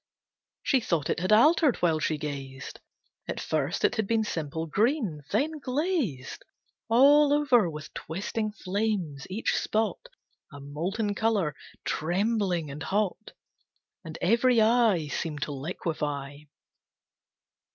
She 0.63 0.79
thought 0.79 1.11
it 1.11 1.19
had 1.19 1.31
altered 1.31 1.75
while 1.75 1.99
she 1.99 2.17
gazed. 2.17 2.79
At 3.27 3.39
first 3.39 3.85
it 3.85 3.97
had 3.97 4.07
been 4.07 4.23
simple 4.23 4.65
green; 4.65 5.21
then 5.29 5.59
glazed 5.59 6.43
All 6.89 7.31
over 7.31 7.69
with 7.69 7.93
twisting 7.93 8.51
flames, 8.51 9.27
each 9.29 9.55
spot 9.55 10.09
A 10.51 10.59
molten 10.59 11.13
colour, 11.13 11.53
trembling 11.85 12.71
and 12.71 12.81
hot, 12.81 13.33
And 14.03 14.17
every 14.21 14.59
eye 14.59 15.07
Seemed 15.07 15.43
to 15.43 15.51
liquefy. 15.51 16.45